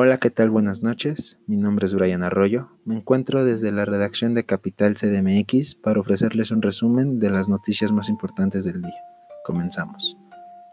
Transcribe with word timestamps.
Hola, 0.00 0.18
¿qué 0.18 0.30
tal? 0.30 0.48
Buenas 0.48 0.84
noches. 0.84 1.38
Mi 1.48 1.56
nombre 1.56 1.84
es 1.84 1.92
Brian 1.92 2.22
Arroyo. 2.22 2.68
Me 2.84 2.94
encuentro 2.94 3.44
desde 3.44 3.72
la 3.72 3.84
redacción 3.84 4.32
de 4.32 4.44
Capital 4.44 4.94
CDMX 4.94 5.74
para 5.74 5.98
ofrecerles 5.98 6.52
un 6.52 6.62
resumen 6.62 7.18
de 7.18 7.30
las 7.30 7.48
noticias 7.48 7.90
más 7.90 8.08
importantes 8.08 8.62
del 8.62 8.80
día. 8.80 8.94
Comenzamos. 9.44 10.16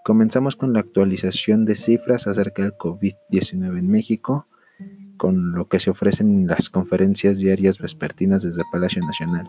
Comenzamos 0.03 0.55
con 0.55 0.73
la 0.73 0.81
actualización 0.81 1.65
de 1.65 1.73
cifras 1.73 2.27
acerca 2.27 2.61
del 2.61 2.73
COVID-19 2.73 3.79
en 3.79 3.89
México, 3.89 4.45
con 5.17 5.53
lo 5.53 5.65
que 5.65 5.79
se 5.79 5.89
ofrecen 5.89 6.29
en 6.29 6.45
las 6.45 6.69
conferencias 6.69 7.39
diarias 7.39 7.79
vespertinas 7.79 8.43
desde 8.43 8.61
Palacio 8.71 9.03
Nacional. 9.03 9.47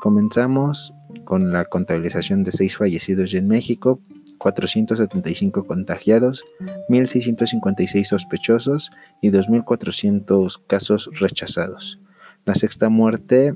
Comenzamos 0.00 0.92
con 1.22 1.52
la 1.52 1.64
contabilización 1.66 2.42
de 2.42 2.50
seis 2.50 2.76
fallecidos 2.76 3.34
en 3.34 3.46
México 3.46 4.00
475 4.38 5.64
contagiados, 5.64 6.44
1.656 6.88 8.04
sospechosos 8.04 8.90
y 9.20 9.30
2.400 9.30 10.60
casos 10.66 11.10
rechazados. 11.18 12.00
La 12.44 12.54
sexta 12.54 12.88
muerte 12.88 13.54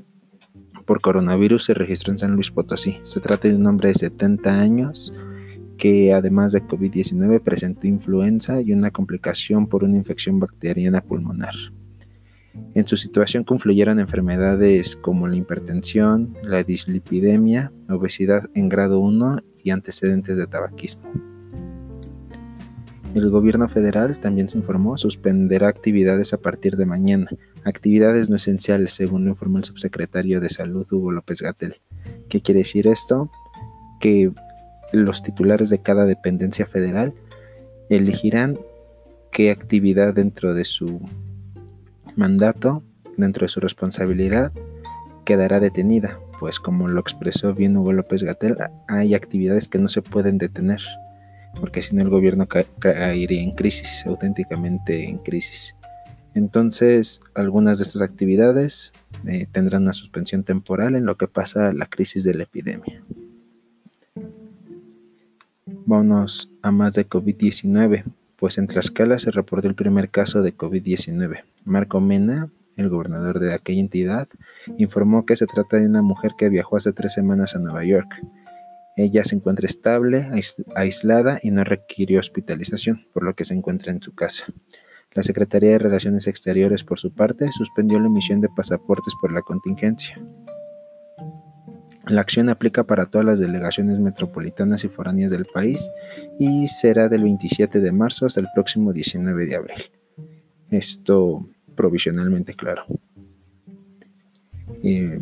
por 0.85 1.01
coronavirus 1.01 1.65
se 1.65 1.73
registró 1.73 2.11
en 2.11 2.17
San 2.17 2.33
Luis 2.33 2.51
Potosí. 2.51 2.99
Se 3.03 3.19
trata 3.19 3.47
de 3.47 3.55
un 3.55 3.65
hombre 3.67 3.89
de 3.89 3.95
70 3.95 4.59
años 4.59 5.13
que 5.77 6.13
además 6.13 6.51
de 6.51 6.61
COVID-19 6.61 7.41
presentó 7.41 7.87
influenza 7.87 8.61
y 8.61 8.73
una 8.73 8.91
complicación 8.91 9.67
por 9.67 9.83
una 9.83 9.97
infección 9.97 10.39
bacteriana 10.39 11.01
pulmonar. 11.01 11.55
En 12.73 12.85
su 12.87 12.97
situación 12.97 13.43
confluyeron 13.43 13.99
enfermedades 13.99 14.95
como 14.95 15.27
la 15.27 15.37
hipertensión, 15.37 16.35
la 16.43 16.63
dislipidemia, 16.63 17.71
obesidad 17.89 18.49
en 18.53 18.69
grado 18.69 18.99
1 18.99 19.41
y 19.63 19.71
antecedentes 19.71 20.37
de 20.37 20.47
tabaquismo. 20.47 21.03
El 23.13 23.29
gobierno 23.29 23.67
federal 23.67 24.17
también 24.19 24.47
se 24.47 24.57
informó 24.57 24.97
suspenderá 24.97 25.67
actividades 25.67 26.33
a 26.33 26.37
partir 26.37 26.77
de 26.77 26.85
mañana, 26.85 27.27
actividades 27.65 28.29
no 28.29 28.37
esenciales, 28.37 28.93
según 28.93 29.25
lo 29.25 29.31
informó 29.31 29.57
el 29.57 29.65
subsecretario 29.65 30.39
de 30.39 30.49
Salud 30.49 30.87
Hugo 30.89 31.11
López 31.11 31.41
Gatel. 31.41 31.75
¿Qué 32.29 32.39
quiere 32.41 32.59
decir 32.59 32.87
esto? 32.87 33.29
Que 33.99 34.31
los 34.93 35.23
titulares 35.23 35.69
de 35.69 35.79
cada 35.79 36.05
dependencia 36.05 36.65
federal 36.65 37.13
elegirán 37.89 38.57
qué 39.31 39.51
actividad 39.51 40.13
dentro 40.13 40.53
de 40.53 40.63
su 40.63 41.01
mandato, 42.15 42.81
dentro 43.17 43.45
de 43.45 43.49
su 43.49 43.59
responsabilidad, 43.59 44.53
quedará 45.25 45.59
detenida, 45.59 46.17
pues 46.41 46.59
como 46.59 46.87
lo 46.87 46.99
expresó 46.99 47.53
bien 47.53 47.77
Hugo 47.77 47.93
López 47.93 48.23
Gatel, 48.23 48.57
hay 48.87 49.13
actividades 49.13 49.67
que 49.67 49.77
no 49.77 49.89
se 49.89 50.01
pueden 50.01 50.39
detener, 50.39 50.81
porque 51.59 51.83
si 51.83 51.95
no 51.95 52.01
el 52.01 52.09
gobierno 52.09 52.47
caería 52.47 53.43
en 53.43 53.51
crisis, 53.51 54.03
auténticamente 54.07 55.03
en 55.03 55.19
crisis. 55.19 55.75
Entonces, 56.33 57.21
algunas 57.35 57.77
de 57.77 57.83
estas 57.83 58.01
actividades 58.01 58.91
eh, 59.27 59.45
tendrán 59.51 59.83
una 59.83 59.93
suspensión 59.93 60.41
temporal 60.41 60.95
en 60.95 61.05
lo 61.05 61.15
que 61.15 61.27
pasa 61.27 61.73
la 61.73 61.85
crisis 61.85 62.23
de 62.23 62.33
la 62.33 62.43
epidemia. 62.45 63.03
Vámonos 65.85 66.49
a 66.63 66.71
más 66.71 66.93
de 66.93 67.07
COVID-19, 67.07 68.03
pues 68.37 68.57
en 68.57 68.65
Tlaxcala 68.65 69.19
se 69.19 69.29
reportó 69.29 69.67
el 69.67 69.75
primer 69.75 70.09
caso 70.09 70.41
de 70.41 70.57
COVID-19. 70.57 71.43
Marco 71.65 72.01
Mena, 72.01 72.49
el 72.77 72.89
gobernador 72.89 73.39
de 73.39 73.53
aquella 73.53 73.81
entidad, 73.81 74.27
informó 74.77 75.25
que 75.25 75.35
se 75.35 75.47
trata 75.47 75.77
de 75.77 75.87
una 75.87 76.01
mujer 76.01 76.31
que 76.37 76.49
viajó 76.49 76.77
hace 76.77 76.93
tres 76.93 77.13
semanas 77.13 77.55
a 77.55 77.59
Nueva 77.59 77.83
York. 77.83 78.21
Ella 78.97 79.23
se 79.23 79.35
encuentra 79.35 79.67
estable, 79.67 80.29
aislada 80.75 81.39
y 81.41 81.51
no 81.51 81.63
requirió 81.63 82.19
hospitalización, 82.19 83.05
por 83.13 83.23
lo 83.23 83.35
que 83.35 83.45
se 83.45 83.53
encuentra 83.53 83.91
en 83.91 84.01
su 84.01 84.13
casa. 84.13 84.45
La 85.13 85.23
Secretaría 85.23 85.71
de 85.71 85.79
Relaciones 85.79 86.27
Exteriores, 86.27 86.83
por 86.83 86.97
su 86.97 87.13
parte, 87.13 87.51
suspendió 87.51 87.99
la 87.99 88.07
emisión 88.07 88.39
de 88.39 88.49
pasaportes 88.49 89.13
por 89.19 89.33
la 89.33 89.41
contingencia. 89.41 90.17
La 92.07 92.21
acción 92.21 92.49
aplica 92.49 92.85
para 92.85 93.05
todas 93.05 93.25
las 93.25 93.39
delegaciones 93.39 93.99
metropolitanas 93.99 94.83
y 94.83 94.87
foráneas 94.87 95.31
del 95.31 95.45
país 95.45 95.89
y 96.39 96.67
será 96.67 97.09
del 97.09 97.23
27 97.23 97.79
de 97.79 97.91
marzo 97.91 98.25
hasta 98.25 98.39
el 98.39 98.47
próximo 98.55 98.91
19 98.91 99.45
de 99.45 99.55
abril. 99.55 99.83
Esto 100.69 101.45
provisionalmente 101.81 102.53
claro. 102.53 102.83
Eh, 104.83 105.19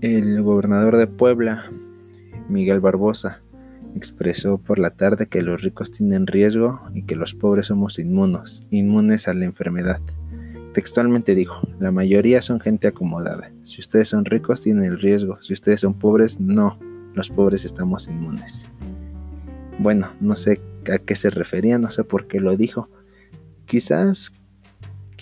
el 0.00 0.42
gobernador 0.42 0.96
de 0.96 1.06
Puebla, 1.06 1.70
Miguel 2.48 2.80
Barbosa, 2.80 3.40
expresó 3.94 4.56
por 4.56 4.78
la 4.78 4.88
tarde 4.88 5.26
que 5.26 5.42
los 5.42 5.60
ricos 5.60 5.92
tienen 5.92 6.26
riesgo 6.26 6.80
y 6.94 7.02
que 7.02 7.14
los 7.14 7.34
pobres 7.34 7.66
somos 7.66 7.98
inmunos, 7.98 8.64
inmunes 8.70 9.28
a 9.28 9.34
la 9.34 9.44
enfermedad. 9.44 10.00
Textualmente 10.72 11.34
dijo, 11.34 11.68
la 11.78 11.90
mayoría 11.90 12.40
son 12.40 12.58
gente 12.58 12.88
acomodada. 12.88 13.50
Si 13.64 13.82
ustedes 13.82 14.08
son 14.08 14.24
ricos 14.24 14.62
tienen 14.62 14.84
el 14.84 14.98
riesgo, 14.98 15.42
si 15.42 15.52
ustedes 15.52 15.80
son 15.80 15.92
pobres 15.92 16.40
no, 16.40 16.78
los 17.12 17.28
pobres 17.28 17.66
estamos 17.66 18.08
inmunes. 18.08 18.66
Bueno, 19.78 20.08
no 20.22 20.36
sé 20.36 20.58
a 20.90 20.96
qué 20.96 21.16
se 21.16 21.28
refería, 21.28 21.78
no 21.78 21.90
sé 21.90 22.02
por 22.02 22.26
qué 22.26 22.40
lo 22.40 22.56
dijo. 22.56 22.88
Quizás 23.66 24.32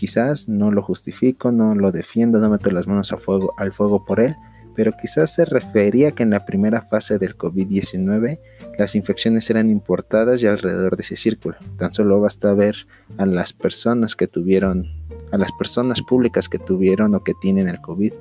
Quizás 0.05 0.51
no 0.51 0.71
lo 0.71 0.83
justifico, 0.83 1.51
no 1.51 1.75
lo 1.75 1.91
defiendo, 1.91 2.39
no 2.39 2.51
meto 2.51 2.71
las 2.71 2.87
manos 2.87 3.09
fuego, 3.23 3.55
al 3.57 3.73
fuego 3.73 4.05
por 4.05 4.21
él, 4.21 4.37
pero 4.77 4.93
quizás 5.01 5.33
se 5.33 5.47
refería 5.47 6.11
que 6.11 6.23
en 6.23 6.29
la 6.29 6.45
primera 6.45 6.83
fase 6.83 7.19
del 7.19 7.39
COVID-19 7.39 8.39
las 8.77 8.97
infecciones 8.97 9.49
eran 9.49 9.71
importadas 9.71 10.43
y 10.43 10.47
alrededor 10.47 10.97
de 10.97 11.01
ese 11.01 11.17
círculo. 11.17 11.57
Tan 11.79 11.95
solo 11.95 12.21
basta 12.21 12.53
ver 12.53 12.77
a 13.17 13.25
las 13.25 13.55
personas 13.55 14.15
que 14.15 14.27
tuvieron, 14.27 14.91
a 15.33 15.39
las 15.39 15.53
personas 15.53 16.03
públicas 16.03 16.51
que 16.51 16.59
tuvieron 16.59 17.15
o 17.15 17.25
que 17.25 17.33
tienen 17.41 17.67
el 17.67 17.81
COVID, 17.81 18.13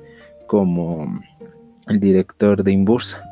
como 0.46 1.20
el 1.86 2.00
director 2.00 2.64
de 2.64 2.72
Imbursa. 2.72 3.22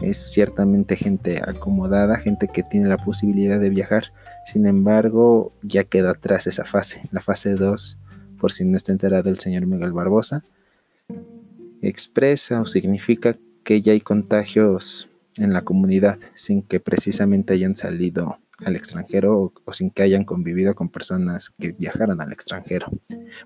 Es 0.00 0.16
ciertamente 0.32 0.96
gente 0.96 1.42
acomodada, 1.46 2.16
gente 2.16 2.48
que 2.48 2.62
tiene 2.62 2.88
la 2.88 2.96
posibilidad 2.96 3.60
de 3.60 3.68
viajar, 3.68 4.14
sin 4.44 4.66
embargo, 4.66 5.52
ya 5.62 5.84
queda 5.84 6.10
atrás 6.10 6.46
esa 6.46 6.64
fase, 6.64 7.02
la 7.12 7.20
fase 7.20 7.54
2, 7.54 7.98
por 8.40 8.52
si 8.52 8.64
no 8.64 8.76
está 8.76 8.92
enterado 8.92 9.30
el 9.30 9.38
señor 9.38 9.66
Miguel 9.66 9.92
Barbosa, 9.92 10.42
expresa 11.80 12.60
o 12.60 12.66
significa 12.66 13.36
que 13.64 13.80
ya 13.80 13.92
hay 13.92 14.00
contagios 14.00 15.08
en 15.36 15.52
la 15.52 15.62
comunidad 15.62 16.18
sin 16.34 16.62
que 16.62 16.80
precisamente 16.80 17.54
hayan 17.54 17.76
salido 17.76 18.38
al 18.64 18.76
extranjero 18.76 19.52
o, 19.64 19.72
sin 19.72 19.90
que 19.90 20.02
hayan 20.02 20.24
convivido 20.24 20.74
con 20.74 20.88
personas 20.88 21.50
que 21.58 21.72
viajaran 21.72 22.20
al 22.20 22.32
extranjero. 22.32 22.88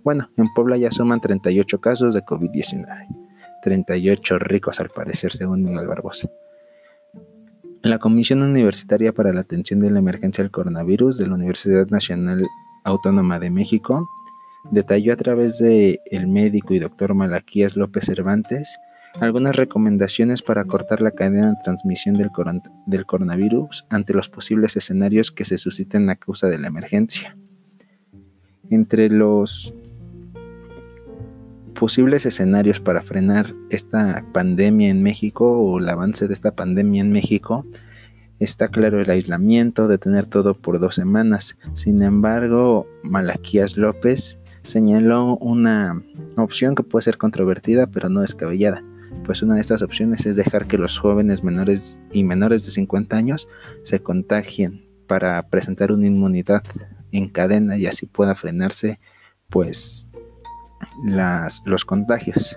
Bueno, 0.03 0.31
en 0.37 0.53
Puebla 0.55 0.77
ya 0.77 0.91
suman 0.91 1.21
38 1.21 1.81
casos 1.81 2.15
de 2.15 2.23
COVID-19, 2.23 3.07
38 3.63 4.39
ricos 4.39 4.81
al 4.81 4.91
parecer 4.91 5.33
según 5.33 5.63
Miguel 5.63 5.87
Barbosa. 5.87 6.29
La 7.87 8.01
Comisión 8.01 8.43
Universitaria 8.43 9.13
para 9.13 9.33
la 9.33 9.43
Atención 9.43 9.79
de 9.79 9.93
la 9.93 10.01
Emergencia 10.01 10.43
del 10.43 10.51
Coronavirus 10.51 11.19
de 11.19 11.29
la 11.29 11.35
Universidad 11.35 11.87
Nacional 11.87 12.45
Autónoma 12.83 13.39
de 13.39 13.51
México 13.51 14.09
detalló 14.73 15.13
a 15.13 15.17
través 15.17 15.59
de 15.59 16.01
médico 16.27 16.75
y 16.75 16.81
doctor 16.81 17.15
Malaquías 17.15 17.77
López 17.77 18.07
Cervantes 18.07 18.77
algunas 19.21 19.55
recomendaciones 19.55 20.43
para 20.43 20.65
cortar 20.65 21.01
la 21.01 21.13
cadena 21.13 21.51
de 21.51 21.57
transmisión 21.63 22.19
del, 22.19 22.31
del 22.87 23.07
coronavirus 23.07 23.87
ante 23.89 24.15
los 24.15 24.29
posibles 24.29 24.77
escenarios 24.77 25.31
que 25.31 25.45
se 25.45 25.57
susciten 25.57 26.11
a 26.11 26.17
causa 26.17 26.49
de 26.49 26.59
la 26.59 26.67
emergencia. 26.67 27.37
Entre 28.69 29.11
los 29.11 29.73
posibles 31.79 32.27
escenarios 32.27 32.81
para 32.81 33.03
frenar 33.03 33.55
esta 33.71 34.25
pandemia 34.33 34.89
en 34.89 35.03
México 35.03 35.51
o 35.51 35.79
el 35.79 35.89
avance 35.89 36.27
de 36.27 36.35
esta 36.35 36.53
pandemia 36.53 37.03
en 37.03 37.13
México, 37.13 37.65
está 38.41 38.69
claro 38.69 39.01
el 39.01 39.11
aislamiento, 39.11 39.89
de 39.89 39.99
tener 39.99 40.27
todo 40.27 40.55
por 40.55 40.79
dos 40.81 40.95
semanas. 40.95 41.57
Sin 41.75 42.03
embargo, 42.03 42.87
Malaquías 43.03 43.77
López 43.77 44.39
señaló 44.63 45.37
una 45.37 46.03
opción 46.37 46.75
que 46.75 46.83
puede 46.83 47.05
ser 47.05 47.19
controvertida 47.19 47.87
pero 47.87 48.09
no 48.09 48.21
descabellada, 48.21 48.83
pues 49.25 49.43
una 49.43 49.55
de 49.55 49.61
estas 49.61 49.83
opciones 49.83 50.27
es 50.27 50.37
dejar 50.37 50.67
que 50.67 50.79
los 50.79 50.99
jóvenes 50.99 51.45
menores 51.45 52.01
y 52.13 52.25
menores 52.25 52.65
de 52.65 52.73
50 52.73 53.17
años 53.17 53.49
se 53.85 54.01
contagien 54.01 54.85
para 55.07 55.43
presentar 55.43 55.93
una 55.93 56.07
inmunidad 56.07 56.63
en 57.13 57.29
cadena 57.29 57.77
y 57.77 57.87
así 57.87 58.07
pueda 58.07 58.35
frenarse 58.35 58.99
pues 59.49 60.09
las, 61.05 61.63
los 61.65 61.85
contagios. 61.85 62.57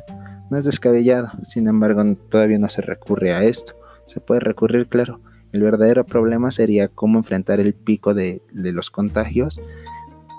No 0.50 0.58
es 0.58 0.66
descabellado, 0.66 1.32
sin 1.44 1.68
embargo 1.68 2.04
todavía 2.30 2.60
no 2.60 2.70
se 2.70 2.82
recurre 2.82 3.34
a 3.34 3.44
esto. 3.44 3.74
Se 4.08 4.20
puede 4.20 4.40
recurrir, 4.40 4.88
claro. 4.88 5.20
El 5.52 5.64
verdadero 5.64 6.06
problema 6.06 6.52
sería 6.52 6.88
cómo 6.88 7.20
enfrentar 7.20 7.60
el 7.60 7.74
pico 7.74 8.14
de, 8.14 8.42
los 8.54 8.90
contagios 8.90 9.60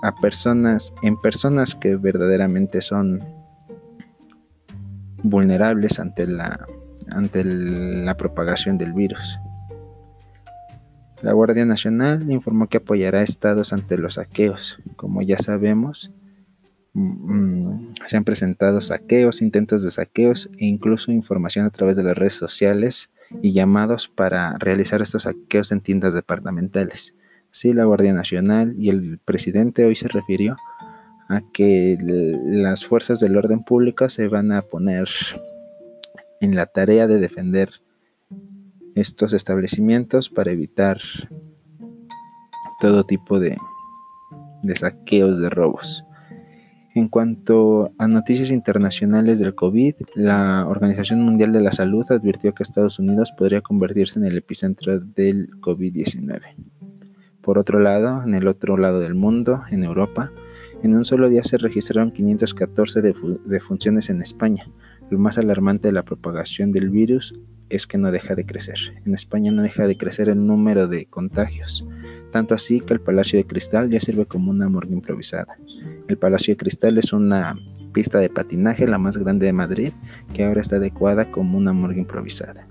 a 0.03 0.15
personas, 0.15 0.93
en 1.03 1.17
personas 1.17 1.75
que 1.75 1.95
verdaderamente 1.95 2.81
son 2.81 3.21
vulnerables 5.21 5.99
ante 5.99 6.27
la, 6.27 6.65
ante 7.11 7.43
la 7.43 8.15
propagación 8.15 8.77
del 8.77 8.93
virus. 8.93 9.39
La 11.21 11.33
Guardia 11.33 11.65
Nacional 11.65 12.31
informó 12.31 12.67
que 12.67 12.77
apoyará 12.77 13.19
a 13.19 13.23
estados 13.23 13.73
ante 13.73 13.97
los 13.97 14.15
saqueos. 14.15 14.79
Como 14.95 15.21
ya 15.21 15.37
sabemos, 15.37 16.11
se 16.93 18.17
han 18.17 18.23
presentado 18.23 18.81
saqueos, 18.81 19.41
intentos 19.41 19.81
de 19.83 19.91
saqueos 19.91 20.49
e 20.57 20.65
incluso 20.65 21.11
información 21.11 21.65
a 21.65 21.69
través 21.69 21.95
de 21.95 22.03
las 22.03 22.17
redes 22.17 22.33
sociales 22.33 23.09
y 23.41 23.53
llamados 23.53 24.09
para 24.09 24.57
realizar 24.57 25.01
estos 25.01 25.23
saqueos 25.23 25.71
en 25.71 25.81
tiendas 25.81 26.13
departamentales. 26.13 27.13
Sí, 27.51 27.73
la 27.73 27.85
Guardia 27.85 28.13
Nacional 28.13 28.75
y 28.77 28.89
el 28.89 29.19
presidente 29.23 29.85
hoy 29.85 29.95
se 29.95 30.07
refirió 30.07 30.57
a 31.29 31.41
que 31.53 31.97
las 32.01 32.85
fuerzas 32.85 33.19
del 33.19 33.37
orden 33.37 33.63
público 33.63 34.09
se 34.09 34.27
van 34.27 34.51
a 34.51 34.61
poner 34.61 35.07
en 36.41 36.55
la 36.55 36.65
tarea 36.65 37.07
de 37.07 37.19
defender 37.19 37.69
estos 38.95 39.31
establecimientos 39.31 40.29
para 40.29 40.51
evitar 40.51 40.99
todo 42.81 43.05
tipo 43.05 43.39
de, 43.39 43.57
de 44.63 44.75
saqueos, 44.75 45.39
de 45.39 45.49
robos. 45.49 46.03
En 46.93 47.07
cuanto 47.07 47.93
a 47.97 48.09
noticias 48.09 48.51
internacionales 48.51 49.39
del 49.39 49.55
COVID, 49.55 49.95
la 50.13 50.67
Organización 50.67 51.21
Mundial 51.21 51.53
de 51.53 51.61
la 51.61 51.71
Salud 51.71 52.05
advirtió 52.09 52.53
que 52.53 52.63
Estados 52.63 52.99
Unidos 52.99 53.31
podría 53.31 53.61
convertirse 53.61 54.19
en 54.19 54.25
el 54.25 54.37
epicentro 54.37 54.99
del 54.99 55.49
COVID-19. 55.61 56.41
Por 57.41 57.57
otro 57.57 57.79
lado, 57.79 58.23
en 58.23 58.35
el 58.35 58.45
otro 58.45 58.75
lado 58.75 58.99
del 58.99 59.15
mundo, 59.15 59.63
en 59.71 59.85
Europa, 59.85 60.31
en 60.83 60.93
un 60.93 61.05
solo 61.05 61.29
día 61.29 61.43
se 61.43 61.57
registraron 61.57 62.11
514 62.11 63.01
defunciones 63.45 64.09
en 64.09 64.21
España. 64.21 64.67
Lo 65.09 65.17
más 65.17 65.37
alarmante 65.37 65.87
de 65.87 65.93
la 65.93 66.03
propagación 66.03 66.73
del 66.73 66.89
virus 66.89 67.33
es 67.69 67.87
que 67.87 67.97
no 67.97 68.11
deja 68.11 68.35
de 68.35 68.45
crecer. 68.45 69.01
En 69.05 69.13
España 69.13 69.51
no 69.53 69.61
deja 69.61 69.87
de 69.87 69.95
crecer 69.95 70.27
el 70.27 70.45
número 70.45 70.89
de 70.89 71.05
contagios, 71.05 71.85
tanto 72.33 72.53
así 72.53 72.81
que 72.81 72.93
el 72.93 72.99
Palacio 72.99 73.39
de 73.39 73.45
Cristal 73.45 73.89
ya 73.89 74.01
sirve 74.01 74.25
como 74.25 74.51
una 74.51 74.67
morgue 74.67 74.93
improvisada. 74.93 75.57
El 76.07 76.17
Palacio 76.17 76.53
de 76.53 76.57
Cristal 76.57 76.97
es 76.97 77.13
una 77.13 77.55
pista 77.93 78.19
de 78.19 78.29
patinaje 78.29 78.87
la 78.87 78.97
más 78.97 79.17
grande 79.17 79.45
de 79.45 79.53
Madrid 79.53 79.93
que 80.33 80.45
ahora 80.45 80.61
está 80.61 80.77
adecuada 80.77 81.31
como 81.31 81.57
una 81.57 81.73
morgue 81.73 81.99
improvisada. 81.99 82.67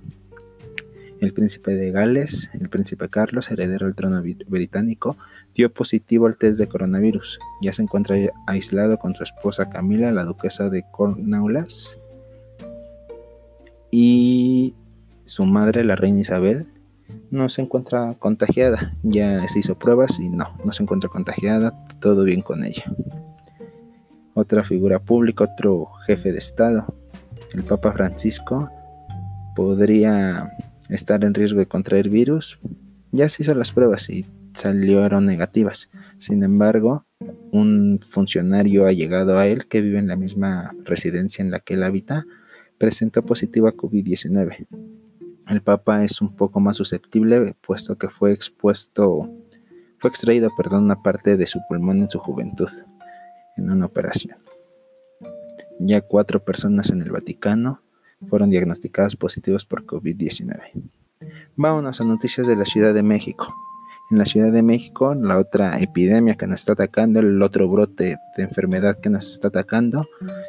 El 1.20 1.34
príncipe 1.34 1.74
de 1.74 1.90
Gales, 1.90 2.50
el 2.54 2.70
príncipe 2.70 3.10
Carlos, 3.10 3.50
heredero 3.50 3.84
del 3.86 3.94
trono 3.94 4.22
británico, 4.48 5.18
dio 5.54 5.70
positivo 5.70 6.26
al 6.26 6.38
test 6.38 6.58
de 6.58 6.66
coronavirus. 6.66 7.38
Ya 7.60 7.74
se 7.74 7.82
encuentra 7.82 8.16
aislado 8.46 8.96
con 8.98 9.14
su 9.14 9.22
esposa 9.22 9.68
Camila, 9.68 10.12
la 10.12 10.24
duquesa 10.24 10.70
de 10.70 10.82
Cornualles, 10.90 11.98
y 13.90 14.74
su 15.24 15.44
madre, 15.44 15.84
la 15.84 15.96
reina 15.96 16.20
Isabel, 16.20 16.68
no 17.30 17.48
se 17.48 17.62
encuentra 17.62 18.14
contagiada. 18.18 18.94
Ya 19.02 19.46
se 19.48 19.58
hizo 19.58 19.78
pruebas 19.78 20.18
y 20.20 20.28
no, 20.28 20.56
no 20.64 20.72
se 20.72 20.82
encuentra 20.82 21.10
contagiada, 21.10 21.74
todo 22.00 22.24
bien 22.24 22.42
con 22.42 22.64
ella. 22.64 22.84
Otra 24.34 24.64
figura 24.64 24.98
pública, 24.98 25.44
otro 25.44 25.86
jefe 26.06 26.32
de 26.32 26.38
Estado, 26.38 26.94
el 27.52 27.62
Papa 27.62 27.92
Francisco, 27.92 28.70
podría 29.54 30.50
estar 30.88 31.24
en 31.24 31.34
riesgo 31.34 31.58
de 31.58 31.66
contraer 31.66 32.08
virus. 32.08 32.58
Ya 33.12 33.28
se 33.28 33.42
hizo 33.42 33.54
las 33.54 33.72
pruebas 33.72 34.08
y 34.08 34.24
salieron 34.54 35.26
negativas. 35.26 35.90
Sin 36.18 36.42
embargo, 36.42 37.04
un 37.50 38.00
funcionario 38.08 38.86
ha 38.86 38.92
llegado 38.92 39.38
a 39.38 39.46
él 39.46 39.66
que 39.66 39.80
vive 39.80 39.98
en 39.98 40.08
la 40.08 40.16
misma 40.16 40.74
residencia 40.84 41.42
en 41.42 41.50
la 41.50 41.60
que 41.60 41.74
él 41.74 41.82
habita 41.82 42.24
presentó 42.78 43.22
positivo 43.22 43.68
a 43.68 43.74
COVID-19. 43.74 44.66
El 45.48 45.62
Papa 45.62 46.04
es 46.04 46.20
un 46.20 46.34
poco 46.36 46.60
más 46.60 46.76
susceptible 46.76 47.54
puesto 47.60 47.98
que 47.98 48.08
fue 48.08 48.32
expuesto, 48.32 49.28
fue 50.00 50.08
extraído, 50.08 50.50
perdón, 50.56 50.84
una 50.84 51.02
parte 51.02 51.36
de 51.36 51.46
su 51.46 51.60
pulmón 51.68 51.98
en 51.98 52.10
su 52.10 52.18
juventud 52.18 52.70
en 53.56 53.70
una 53.70 53.84
operación. 53.84 54.38
Ya 55.78 56.00
cuatro 56.00 56.40
personas 56.40 56.90
en 56.90 57.02
el 57.02 57.10
Vaticano 57.10 57.80
fueron 58.28 58.48
diagnosticadas 58.48 59.14
positivos 59.16 59.66
por 59.66 59.84
COVID-19. 59.84 60.58
Vámonos 61.54 62.00
a 62.00 62.04
noticias 62.04 62.46
de 62.46 62.56
la 62.56 62.64
Ciudad 62.64 62.94
de 62.94 63.02
México. 63.02 63.54
En 64.10 64.16
la 64.16 64.24
Ciudad 64.24 64.50
de 64.50 64.62
México, 64.62 65.14
la 65.14 65.38
otra 65.38 65.78
epidemia 65.78 66.34
que 66.34 66.46
nos 66.46 66.60
está 66.60 66.72
atacando, 66.72 67.20
el 67.20 67.40
otro 67.42 67.68
brote 67.68 68.16
de 68.36 68.42
enfermedad 68.42 68.98
que 68.98 69.10
nos 69.10 69.30
está 69.30 69.48
atacando, 69.48 70.08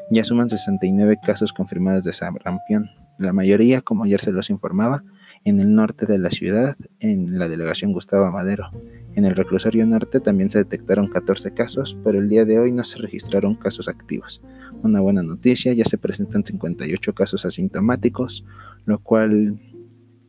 ya 0.09 0.23
suman 0.23 0.47
69 0.47 1.17
casos 1.23 1.51
confirmados 1.51 2.05
de 2.05 2.13
sarampión. 2.13 2.89
La 3.17 3.33
mayoría, 3.33 3.81
como 3.81 4.05
ayer 4.05 4.21
se 4.21 4.31
los 4.31 4.49
informaba, 4.49 5.03
en 5.43 5.59
el 5.59 5.75
norte 5.75 6.05
de 6.05 6.17
la 6.17 6.31
ciudad, 6.31 6.75
en 6.99 7.37
la 7.37 7.49
delegación 7.49 7.93
Gustavo 7.93 8.31
Madero. 8.31 8.69
En 9.15 9.25
el 9.25 9.35
reclusorio 9.35 9.85
norte 9.85 10.19
también 10.19 10.49
se 10.49 10.59
detectaron 10.59 11.07
14 11.07 11.53
casos, 11.53 11.97
pero 12.03 12.19
el 12.19 12.29
día 12.29 12.45
de 12.45 12.59
hoy 12.59 12.71
no 12.71 12.83
se 12.83 12.97
registraron 12.97 13.55
casos 13.55 13.87
activos. 13.87 14.41
Una 14.83 15.01
buena 15.01 15.21
noticia, 15.21 15.73
ya 15.73 15.85
se 15.85 15.97
presentan 15.97 16.45
58 16.45 17.13
casos 17.13 17.45
asintomáticos, 17.45 18.45
lo 18.85 18.99
cual 18.99 19.59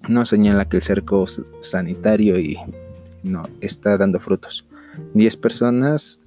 no 0.08 0.26
señala 0.26 0.68
que 0.68 0.78
el 0.78 0.82
cerco 0.82 1.26
sanitario 1.60 2.38
y 2.38 2.58
no 3.22 3.42
está 3.60 3.96
dando 3.96 4.18
frutos. 4.18 4.64
10 5.14 5.36
personas 5.36 6.20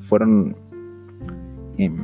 fueron 0.00 0.54
em, 1.78 1.96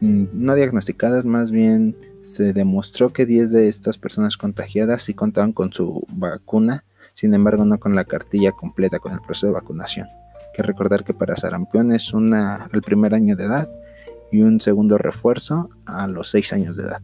no 0.00 0.54
diagnosticadas, 0.54 1.24
más 1.24 1.50
bien 1.50 1.96
se 2.20 2.52
demostró 2.52 3.12
que 3.12 3.24
10 3.24 3.50
de 3.52 3.68
estas 3.68 3.98
personas 3.98 4.36
contagiadas 4.36 5.02
sí 5.02 5.14
contaban 5.14 5.52
con 5.52 5.72
su 5.72 6.06
vacuna, 6.08 6.84
sin 7.16 7.32
embargo 7.32 7.64
no 7.64 7.80
con 7.80 7.94
la 7.94 8.04
cartilla 8.04 8.52
completa 8.52 8.98
con 8.98 9.14
el 9.14 9.22
proceso 9.22 9.46
de 9.46 9.54
vacunación. 9.54 10.06
Que 10.54 10.62
recordar 10.62 11.02
que 11.02 11.14
para 11.14 11.34
sarampión 11.34 11.92
es 11.92 12.12
una 12.12 12.68
el 12.74 12.82
primer 12.82 13.14
año 13.14 13.36
de 13.36 13.44
edad 13.44 13.70
y 14.30 14.42
un 14.42 14.60
segundo 14.60 14.98
refuerzo 14.98 15.70
a 15.86 16.06
los 16.08 16.28
6 16.28 16.52
años 16.52 16.76
de 16.76 16.82
edad. 16.84 17.00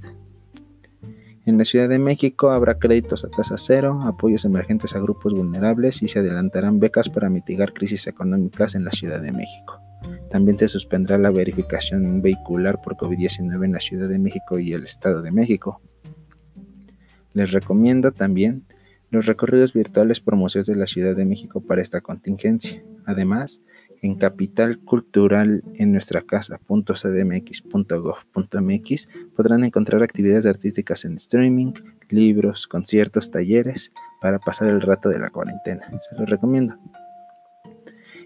En 1.46 1.56
la 1.56 1.64
Ciudad 1.64 1.88
de 1.88 1.98
México 1.98 2.50
habrá 2.50 2.78
créditos 2.78 3.24
a 3.24 3.30
tasa 3.30 3.56
cero, 3.56 4.02
apoyos 4.04 4.44
emergentes 4.44 4.94
a 4.94 5.00
grupos 5.00 5.32
vulnerables 5.32 6.02
y 6.02 6.08
se 6.08 6.18
adelantarán 6.18 6.78
becas 6.78 7.08
para 7.08 7.30
mitigar 7.30 7.72
crisis 7.72 8.06
económicas 8.06 8.74
en 8.74 8.84
la 8.84 8.90
Ciudad 8.90 9.20
de 9.20 9.32
México. 9.32 9.80
También 10.30 10.58
se 10.58 10.68
suspendrá 10.68 11.16
la 11.16 11.30
verificación 11.30 12.20
vehicular 12.20 12.82
por 12.82 12.96
COVID-19 12.96 13.64
en 13.64 13.72
la 13.72 13.80
Ciudad 13.80 14.08
de 14.08 14.18
México 14.18 14.58
y 14.58 14.74
el 14.74 14.84
Estado 14.84 15.22
de 15.22 15.32
México. 15.32 15.80
Les 17.32 17.50
recomiendo 17.50 18.12
también 18.12 18.64
los 19.12 19.26
recorridos 19.26 19.74
virtuales 19.74 20.18
por 20.20 20.36
museos 20.36 20.64
de 20.66 20.74
la 20.74 20.86
Ciudad 20.86 21.14
de 21.14 21.26
México 21.26 21.60
para 21.60 21.82
esta 21.82 22.00
contingencia. 22.00 22.82
Además, 23.04 23.60
en 24.00 24.14
Capital 24.16 24.78
Cultural 24.78 25.62
en 25.76 25.92
nuestra 25.92 26.22
casa.cdmx.gov.mx 26.22 29.08
podrán 29.36 29.64
encontrar 29.64 30.02
actividades 30.02 30.46
artísticas 30.46 31.04
en 31.04 31.16
streaming, 31.16 31.74
libros, 32.08 32.66
conciertos, 32.66 33.30
talleres 33.30 33.92
para 34.20 34.38
pasar 34.38 34.68
el 34.68 34.80
rato 34.80 35.10
de 35.10 35.18
la 35.18 35.28
cuarentena. 35.28 35.90
Se 36.08 36.16
los 36.16 36.26
recomiendo. 36.28 36.78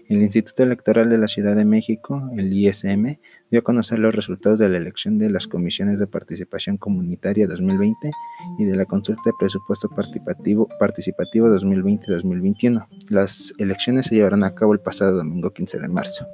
El 0.09 0.23
Instituto 0.23 0.63
Electoral 0.63 1.09
de 1.09 1.17
la 1.17 1.27
Ciudad 1.27 1.53
de 1.53 1.65
México, 1.65 2.29
el 2.37 2.53
ISM, 2.53 3.17
dio 3.51 3.59
a 3.59 3.63
conocer 3.63 3.99
los 3.99 4.15
resultados 4.15 4.57
de 4.57 4.69
la 4.69 4.77
elección 4.77 5.17
de 5.17 5.29
las 5.29 5.47
comisiones 5.47 5.99
de 5.99 6.07
participación 6.07 6.77
comunitaria 6.77 7.45
2020 7.45 8.11
y 8.57 8.63
de 8.63 8.75
la 8.77 8.85
consulta 8.85 9.23
de 9.25 9.33
presupuesto 9.37 9.89
participativo, 9.89 10.69
participativo 10.79 11.49
2020-2021. 11.49 12.87
Las 13.09 13.53
elecciones 13.57 14.05
se 14.05 14.15
llevarán 14.15 14.45
a 14.45 14.55
cabo 14.55 14.73
el 14.73 14.79
pasado 14.79 15.17
domingo 15.17 15.51
15 15.51 15.77
de 15.77 15.89
marzo. 15.89 16.25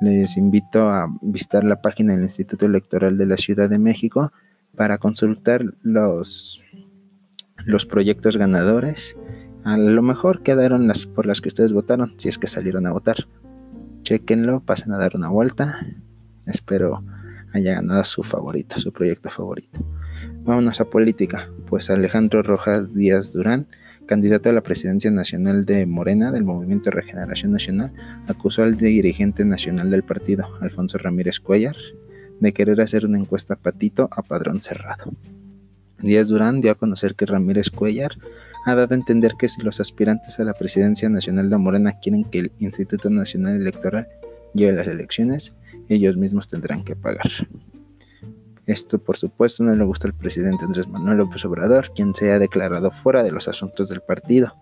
Les 0.00 0.36
invito 0.36 0.88
a 0.88 1.06
visitar 1.20 1.62
la 1.62 1.80
página 1.80 2.14
del 2.14 2.22
Instituto 2.22 2.66
Electoral 2.66 3.16
de 3.16 3.26
la 3.26 3.36
Ciudad 3.36 3.70
de 3.70 3.78
México 3.78 4.32
para 4.74 4.98
consultar 4.98 5.62
los, 5.82 6.60
los 7.64 7.86
proyectos 7.86 8.36
ganadores 8.36 9.16
a 9.64 9.76
lo 9.76 10.02
mejor 10.02 10.42
quedaron 10.42 10.88
las 10.88 11.06
por 11.06 11.26
las 11.26 11.40
que 11.40 11.48
ustedes 11.48 11.72
votaron, 11.72 12.14
si 12.16 12.28
es 12.28 12.38
que 12.38 12.46
salieron 12.46 12.86
a 12.86 12.92
votar. 12.92 13.26
Chequenlo, 14.02 14.60
pasen 14.60 14.92
a 14.92 14.98
dar 14.98 15.16
una 15.16 15.28
vuelta. 15.28 15.86
Espero 16.46 17.02
haya 17.52 17.74
ganado 17.74 18.04
su 18.04 18.22
favorito, 18.22 18.78
su 18.80 18.92
proyecto 18.92 19.28
favorito. 19.30 19.80
Vámonos 20.44 20.80
a 20.80 20.84
política, 20.84 21.48
pues 21.68 21.90
Alejandro 21.90 22.42
Rojas 22.42 22.94
Díaz 22.94 23.32
Durán, 23.32 23.66
candidato 24.06 24.50
a 24.50 24.52
la 24.52 24.60
presidencia 24.62 25.10
nacional 25.10 25.64
de 25.64 25.86
Morena 25.86 26.32
del 26.32 26.44
Movimiento 26.44 26.90
Regeneración 26.90 27.52
Nacional, 27.52 27.92
acusó 28.26 28.62
al 28.62 28.76
dirigente 28.76 29.44
nacional 29.44 29.90
del 29.90 30.02
partido, 30.02 30.46
Alfonso 30.60 30.98
Ramírez 30.98 31.40
Cuellar, 31.40 31.76
de 32.40 32.52
querer 32.52 32.80
hacer 32.80 33.04
una 33.04 33.18
encuesta 33.18 33.56
patito 33.56 34.08
a 34.12 34.22
padrón 34.22 34.60
cerrado. 34.60 35.12
Díaz 35.98 36.28
Durán 36.28 36.60
dio 36.60 36.72
a 36.72 36.76
conocer 36.76 37.14
que 37.14 37.26
Ramírez 37.26 37.70
Cuellar 37.70 38.12
ha 38.66 38.74
dado 38.74 38.94
a 38.94 38.98
entender 38.98 39.34
que 39.38 39.48
si 39.48 39.62
los 39.62 39.80
aspirantes 39.80 40.38
a 40.38 40.44
la 40.44 40.54
presidencia 40.54 41.08
nacional 41.08 41.50
de 41.50 41.56
Morena 41.56 41.98
quieren 42.00 42.24
que 42.24 42.40
el 42.40 42.52
Instituto 42.58 43.10
Nacional 43.10 43.60
Electoral 43.60 44.08
lleve 44.54 44.72
las 44.72 44.88
elecciones, 44.88 45.54
ellos 45.88 46.16
mismos 46.16 46.48
tendrán 46.48 46.84
que 46.84 46.96
pagar. 46.96 47.30
Esto, 48.66 48.98
por 48.98 49.16
supuesto, 49.16 49.64
no 49.64 49.74
le 49.74 49.84
gusta 49.84 50.06
al 50.06 50.14
presidente 50.14 50.64
Andrés 50.64 50.86
Manuel 50.86 51.18
López 51.18 51.44
Obrador, 51.44 51.90
quien 51.94 52.14
se 52.14 52.30
ha 52.30 52.38
declarado 52.38 52.90
fuera 52.90 53.22
de 53.22 53.32
los 53.32 53.48
asuntos 53.48 53.88
del 53.88 54.00
partido. 54.00 54.54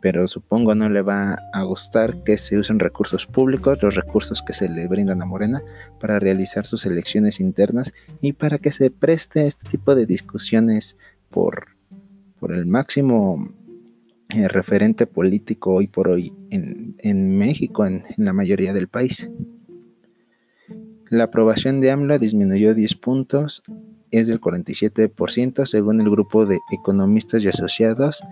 Pero 0.00 0.26
supongo 0.26 0.74
no 0.74 0.88
le 0.88 1.02
va 1.02 1.38
a 1.52 1.62
gustar 1.62 2.24
que 2.24 2.36
se 2.36 2.58
usen 2.58 2.78
recursos 2.78 3.26
públicos, 3.26 3.82
los 3.82 3.94
recursos 3.94 4.42
que 4.42 4.54
se 4.54 4.68
le 4.68 4.88
brindan 4.88 5.22
a 5.22 5.24
Morena, 5.24 5.62
para 6.00 6.18
realizar 6.18 6.66
sus 6.66 6.84
elecciones 6.84 7.38
internas 7.38 7.94
y 8.20 8.32
para 8.32 8.58
que 8.58 8.70
se 8.70 8.90
preste 8.90 9.46
este 9.46 9.68
tipo 9.70 9.94
de 9.94 10.04
discusiones 10.04 10.96
por, 11.30 11.73
por 12.44 12.52
el 12.52 12.66
máximo 12.66 13.48
eh, 14.28 14.48
referente 14.48 15.06
político 15.06 15.76
hoy 15.76 15.86
por 15.86 16.08
hoy 16.08 16.30
en, 16.50 17.38
México, 17.38 17.86
en, 17.86 18.04
en 18.18 18.26
la 18.26 18.34
mayoría 18.34 18.74
del 18.74 18.86
país. 18.86 19.30
La 21.08 21.24
aprobación 21.24 21.80
de 21.80 21.90
AMLO 21.90 22.18
disminuyó 22.18 22.74
10 22.74 22.96
puntos, 22.96 23.62
es 24.10 24.26
del 24.26 24.42
47% 24.42 25.64
según 25.64 26.02
el 26.02 26.10
grupo 26.10 26.44
de 26.44 26.58
economistas 26.70 27.42
y 27.44 27.48
asociados 27.48 28.22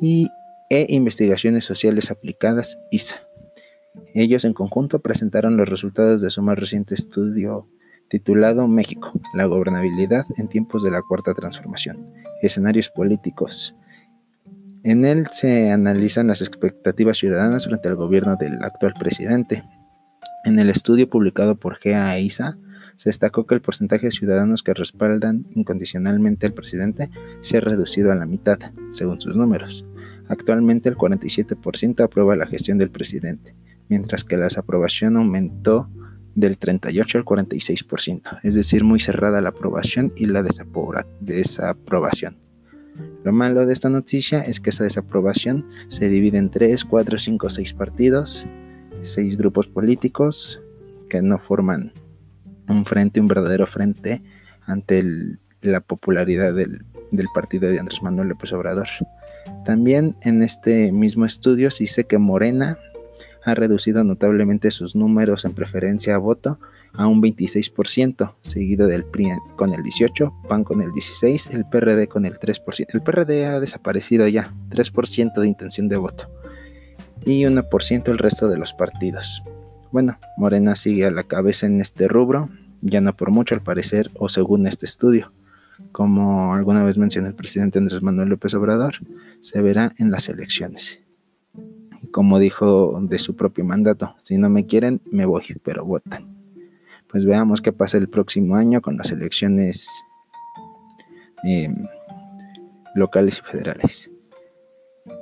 y, 0.00 0.26
e 0.68 0.86
investigaciones 0.88 1.64
sociales 1.64 2.10
aplicadas 2.10 2.76
ISA. 2.90 3.22
Ellos 4.14 4.44
en 4.44 4.52
conjunto 4.52 4.98
presentaron 4.98 5.56
los 5.56 5.68
resultados 5.68 6.22
de 6.22 6.30
su 6.30 6.42
más 6.42 6.58
reciente 6.58 6.94
estudio 6.94 7.68
titulado 8.10 8.68
México, 8.68 9.12
la 9.32 9.46
gobernabilidad 9.46 10.26
en 10.36 10.48
tiempos 10.48 10.82
de 10.82 10.90
la 10.90 11.00
cuarta 11.00 11.32
transformación, 11.32 12.04
escenarios 12.42 12.90
políticos. 12.90 13.74
En 14.82 15.06
él 15.06 15.28
se 15.30 15.70
analizan 15.70 16.26
las 16.26 16.42
expectativas 16.42 17.16
ciudadanas 17.16 17.64
frente 17.64 17.88
al 17.88 17.96
gobierno 17.96 18.36
del 18.36 18.62
actual 18.62 18.92
presidente, 18.98 19.64
en 20.42 20.58
el 20.58 20.70
estudio 20.70 21.08
publicado 21.08 21.56
por 21.56 21.78
GAISA, 21.84 22.56
se 22.96 23.10
destacó 23.10 23.46
que 23.46 23.54
el 23.54 23.60
porcentaje 23.60 24.06
de 24.06 24.12
ciudadanos 24.12 24.62
que 24.62 24.72
respaldan 24.72 25.44
incondicionalmente 25.54 26.46
al 26.46 26.54
presidente 26.54 27.10
se 27.42 27.58
ha 27.58 27.60
reducido 27.60 28.10
a 28.10 28.14
la 28.14 28.24
mitad, 28.24 28.58
según 28.90 29.20
sus 29.20 29.36
números. 29.36 29.84
Actualmente 30.28 30.88
el 30.88 30.96
47% 30.96 32.02
aprueba 32.02 32.36
la 32.36 32.46
gestión 32.46 32.78
del 32.78 32.90
presidente, 32.90 33.54
mientras 33.88 34.24
que 34.24 34.38
la 34.38 34.44
desaprobación 34.44 35.16
aumentó 35.16 35.88
del 36.34 36.58
38 36.58 37.18
al 37.18 37.24
46%, 37.24 38.38
es 38.42 38.54
decir, 38.54 38.84
muy 38.84 39.00
cerrada 39.00 39.40
la 39.40 39.50
aprobación 39.50 40.12
y 40.16 40.26
la 40.26 40.42
desaprobación. 41.20 42.36
Lo 43.24 43.32
malo 43.32 43.66
de 43.66 43.72
esta 43.72 43.88
noticia 43.88 44.40
es 44.42 44.60
que 44.60 44.70
esa 44.70 44.84
desaprobación 44.84 45.66
se 45.88 46.08
divide 46.08 46.38
en 46.38 46.50
3, 46.50 46.84
4, 46.84 47.18
5, 47.18 47.50
6 47.50 47.72
partidos 47.74 48.46
seis 49.02 49.36
grupos 49.36 49.66
políticos 49.66 50.60
que 51.08 51.22
no 51.22 51.38
forman 51.38 51.92
un 52.68 52.84
frente, 52.84 53.20
un 53.20 53.26
verdadero 53.26 53.66
frente 53.66 54.22
ante 54.66 55.04
la 55.62 55.80
popularidad 55.80 56.54
del, 56.54 56.84
del, 57.10 57.26
partido 57.34 57.68
de 57.68 57.78
Andrés 57.78 58.02
Manuel 58.02 58.28
López 58.28 58.52
Obrador. 58.52 58.88
También 59.64 60.16
en 60.22 60.42
este 60.42 60.92
mismo 60.92 61.24
estudio 61.24 61.70
se 61.70 61.84
dice 61.84 62.04
que 62.04 62.18
Morena 62.18 62.78
ha 63.44 63.54
reducido 63.54 64.04
notablemente 64.04 64.70
sus 64.70 64.94
números 64.94 65.44
en 65.44 65.52
preferencia 65.52 66.14
a 66.14 66.18
voto 66.18 66.58
a 66.92 67.06
un 67.06 67.22
26%, 67.22 68.34
seguido 68.42 68.86
del 68.86 69.04
PRI 69.04 69.30
con 69.56 69.72
el 69.72 69.82
18%, 69.82 70.32
PAN 70.48 70.64
con 70.64 70.82
el 70.82 70.90
16%, 70.90 71.50
el 71.54 71.64
PRD 71.64 72.08
con 72.08 72.26
el 72.26 72.38
3%. 72.38 72.86
El 72.92 73.02
PRD 73.02 73.46
ha 73.46 73.60
desaparecido 73.60 74.26
ya, 74.28 74.52
3% 74.70 75.40
de 75.40 75.46
intención 75.46 75.88
de 75.88 75.96
voto 75.96 76.28
y 77.24 77.42
1% 77.42 78.08
el 78.08 78.18
resto 78.18 78.48
de 78.48 78.58
los 78.58 78.72
partidos. 78.72 79.42
Bueno, 79.92 80.18
Morena 80.36 80.74
sigue 80.74 81.06
a 81.06 81.10
la 81.10 81.24
cabeza 81.24 81.66
en 81.66 81.80
este 81.80 82.08
rubro, 82.08 82.48
ya 82.80 83.00
no 83.00 83.16
por 83.16 83.30
mucho 83.30 83.54
al 83.54 83.62
parecer 83.62 84.10
o 84.14 84.28
según 84.28 84.66
este 84.66 84.86
estudio. 84.86 85.32
Como 85.92 86.54
alguna 86.54 86.84
vez 86.84 86.98
mencionó 86.98 87.28
el 87.28 87.34
presidente 87.34 87.78
Andrés 87.78 88.02
Manuel 88.02 88.28
López 88.28 88.54
Obrador, 88.54 88.94
se 89.40 89.60
verá 89.62 89.92
en 89.98 90.10
las 90.10 90.28
elecciones. 90.28 91.00
Como 92.12 92.38
dijo 92.38 93.00
de 93.02 93.18
su 93.18 93.36
propio 93.36 93.64
mandato, 93.64 94.14
si 94.18 94.36
no 94.36 94.50
me 94.50 94.66
quieren, 94.66 95.00
me 95.10 95.26
voy, 95.26 95.44
pero 95.62 95.84
votan. 95.84 96.26
Pues 97.08 97.24
veamos 97.24 97.60
qué 97.60 97.72
pasa 97.72 97.98
el 97.98 98.08
próximo 98.08 98.56
año 98.56 98.80
con 98.80 98.96
las 98.96 99.10
elecciones 99.10 99.88
eh, 101.44 101.68
locales 102.94 103.38
y 103.38 103.50
federales. 103.50 104.10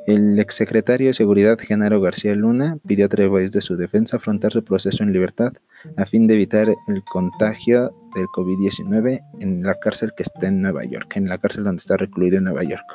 El 0.07 0.39
exsecretario 0.39 1.09
de 1.09 1.15
Seguridad 1.15 1.59
Genaro 1.59 2.01
García 2.01 2.35
Luna 2.35 2.79
pidió 2.87 3.07
a 3.07 3.09
través 3.09 3.53
de 3.53 3.61
su 3.61 3.77
defensa 3.77 4.17
afrontar 4.17 4.53
su 4.53 4.65
proceso 4.65 5.03
en 5.03 5.13
libertad 5.13 5.53
a 5.97 6.05
fin 6.07 6.27
de 6.27 6.35
evitar 6.35 6.69
el 6.69 7.05
contagio 7.05 7.93
del 8.15 8.27
COVID-19 8.29 9.21
en 9.41 9.63
la 9.63 9.75
cárcel 9.79 10.13
que 10.17 10.23
está 10.23 10.49
en 10.49 10.63
Nueva 10.63 10.85
York, 10.85 11.17
en 11.17 11.29
la 11.29 11.39
cárcel 11.39 11.65
donde 11.65 11.81
está 11.81 11.97
recluido 11.97 12.39
en 12.39 12.45
Nueva 12.45 12.65
York. 12.65 12.87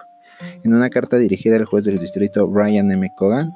En 0.63 0.73
una 0.73 0.89
carta 0.89 1.17
dirigida 1.17 1.55
al 1.55 1.65
juez 1.65 1.85
del 1.85 1.99
distrito 1.99 2.47
Brian 2.47 2.91
M. 2.91 3.09
Cogan, 3.15 3.51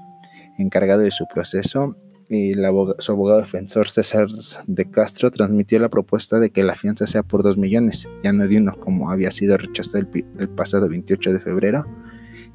encargado 0.57 1.01
de 1.01 1.11
su 1.11 1.25
proceso, 1.27 1.95
su 2.29 3.11
abogado 3.11 3.39
defensor 3.39 3.89
César 3.89 4.27
de 4.65 4.85
Castro 4.89 5.31
transmitió 5.31 5.79
la 5.79 5.89
propuesta 5.89 6.39
de 6.39 6.49
que 6.49 6.63
la 6.63 6.75
fianza 6.75 7.07
sea 7.07 7.23
por 7.23 7.41
2 7.41 7.57
millones, 7.57 8.09
ya 8.23 8.33
no 8.33 8.47
de 8.47 8.57
uno 8.57 8.75
como 8.77 9.11
había 9.11 9.31
sido 9.31 9.57
rechazado 9.57 9.99
el, 9.99 10.25
el 10.37 10.49
pasado 10.49 10.89
28 10.89 11.33
de 11.33 11.39
febrero, 11.39 11.85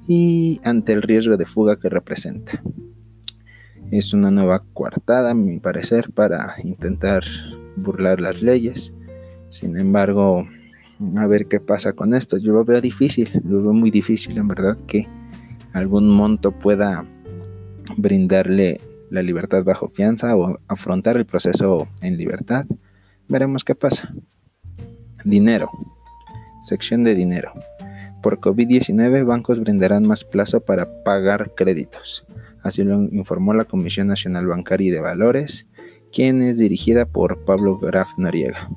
y 0.06 0.60
ante 0.64 0.92
el 0.92 1.02
riesgo 1.02 1.36
de 1.36 1.46
fuga 1.46 1.76
que 1.76 1.88
representa. 1.88 2.62
Es 3.90 4.12
una 4.14 4.30
nueva 4.30 4.62
coartada, 4.72 5.30
a 5.30 5.34
mi 5.34 5.58
parecer, 5.58 6.10
para 6.12 6.54
intentar 6.62 7.24
burlar 7.76 8.20
las 8.20 8.42
leyes. 8.42 8.94
Sin 9.48 9.78
embargo, 9.78 10.46
a 11.16 11.26
ver 11.26 11.46
qué 11.46 11.60
pasa 11.60 11.92
con 11.92 12.14
esto. 12.14 12.38
Yo 12.38 12.52
lo 12.52 12.64
veo 12.64 12.80
difícil, 12.80 13.30
lo 13.44 13.62
veo 13.62 13.72
muy 13.72 13.90
difícil 13.90 14.38
en 14.38 14.48
verdad 14.48 14.78
que 14.86 15.06
algún 15.72 16.08
monto 16.08 16.52
pueda 16.52 17.04
brindarle 17.96 18.80
la 19.10 19.22
libertad 19.22 19.62
bajo 19.64 19.88
fianza 19.88 20.36
o 20.36 20.58
afrontar 20.68 21.16
el 21.16 21.26
proceso 21.26 21.88
en 22.00 22.16
libertad. 22.16 22.64
Veremos 23.28 23.64
qué 23.64 23.74
pasa. 23.74 24.12
Dinero. 25.24 25.70
Sección 26.62 27.04
de 27.04 27.14
dinero. 27.14 27.52
Por 28.22 28.40
COVID-19, 28.40 29.24
bancos 29.26 29.60
brindarán 29.60 30.06
más 30.06 30.24
plazo 30.24 30.60
para 30.60 30.86
pagar 31.04 31.50
créditos. 31.54 32.24
Así 32.62 32.84
lo 32.84 33.02
informó 33.02 33.52
la 33.52 33.64
Comisión 33.64 34.06
Nacional 34.06 34.46
Bancaria 34.46 34.88
y 34.88 34.90
de 34.90 35.00
Valores, 35.00 35.66
quien 36.12 36.42
es 36.42 36.58
dirigida 36.58 37.04
por 37.04 37.44
Pablo 37.44 37.78
Graf 37.78 38.08
Noriega. 38.16 38.68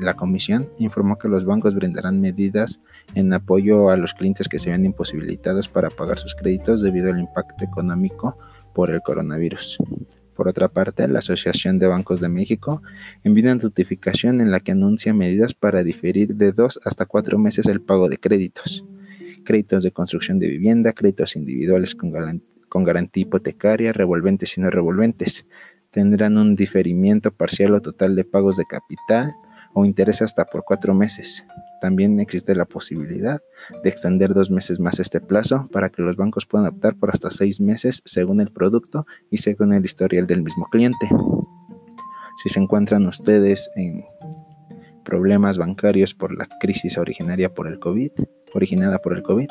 La 0.00 0.14
comisión 0.14 0.68
informó 0.78 1.18
que 1.18 1.28
los 1.28 1.44
bancos 1.44 1.74
brindarán 1.74 2.20
medidas 2.20 2.80
en 3.14 3.32
apoyo 3.32 3.90
a 3.90 3.96
los 3.96 4.14
clientes 4.14 4.48
que 4.48 4.58
se 4.58 4.70
ven 4.70 4.84
imposibilitados 4.84 5.68
para 5.68 5.90
pagar 5.90 6.18
sus 6.18 6.34
créditos 6.34 6.82
debido 6.82 7.10
al 7.10 7.20
impacto 7.20 7.64
económico 7.64 8.36
por 8.74 8.90
el 8.90 9.00
coronavirus. 9.02 9.78
Por 10.34 10.48
otra 10.48 10.68
parte, 10.68 11.06
la 11.08 11.18
Asociación 11.18 11.78
de 11.78 11.86
Bancos 11.86 12.20
de 12.20 12.28
México 12.28 12.82
envió 13.22 13.44
una 13.44 13.56
notificación 13.56 14.40
en 14.40 14.50
la 14.50 14.60
que 14.60 14.72
anuncia 14.72 15.12
medidas 15.12 15.52
para 15.54 15.84
diferir 15.84 16.34
de 16.34 16.52
dos 16.52 16.80
hasta 16.84 17.06
cuatro 17.06 17.38
meses 17.38 17.66
el 17.66 17.80
pago 17.80 18.08
de 18.08 18.18
créditos. 18.18 18.84
Créditos 19.44 19.82
de 19.82 19.92
construcción 19.92 20.38
de 20.38 20.48
vivienda, 20.48 20.92
créditos 20.92 21.36
individuales 21.36 21.94
con, 21.94 22.12
con 22.68 22.84
garantía 22.84 23.22
hipotecaria, 23.22 23.92
revolventes 23.92 24.56
y 24.56 24.62
no 24.62 24.70
revolventes. 24.70 25.46
Tendrán 25.90 26.38
un 26.38 26.56
diferimiento 26.56 27.30
parcial 27.30 27.74
o 27.74 27.82
total 27.82 28.16
de 28.16 28.24
pagos 28.24 28.56
de 28.56 28.64
capital 28.64 29.34
o 29.74 29.84
interés 29.84 30.22
hasta 30.22 30.44
por 30.44 30.64
cuatro 30.64 30.94
meses. 30.94 31.44
También 31.80 32.20
existe 32.20 32.54
la 32.54 32.64
posibilidad 32.64 33.40
de 33.82 33.88
extender 33.88 34.34
dos 34.34 34.50
meses 34.50 34.78
más 34.78 35.00
este 35.00 35.20
plazo 35.20 35.68
para 35.72 35.90
que 35.90 36.02
los 36.02 36.16
bancos 36.16 36.46
puedan 36.46 36.68
optar 36.68 36.94
por 36.94 37.10
hasta 37.10 37.30
seis 37.30 37.60
meses 37.60 38.02
según 38.04 38.40
el 38.40 38.52
producto 38.52 39.06
y 39.30 39.38
según 39.38 39.72
el 39.72 39.84
historial 39.84 40.26
del 40.26 40.42
mismo 40.42 40.66
cliente. 40.70 41.08
Si 42.42 42.48
se 42.48 42.60
encuentran 42.60 43.06
ustedes 43.06 43.70
en 43.76 44.04
problemas 45.04 45.58
bancarios 45.58 46.14
por 46.14 46.36
la 46.36 46.48
crisis 46.60 46.98
originaria 46.98 47.52
por 47.52 47.66
el 47.66 47.78
COVID, 47.78 48.10
originada 48.54 48.98
por 48.98 49.16
el 49.16 49.22
COVID, 49.22 49.48